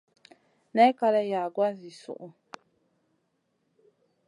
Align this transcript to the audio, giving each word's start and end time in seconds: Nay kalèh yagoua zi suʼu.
Nay 0.73 0.91
kalèh 0.99 1.29
yagoua 1.31 1.69
zi 1.79 1.91
suʼu. 2.01 2.27